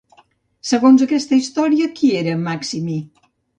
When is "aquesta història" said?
1.07-1.91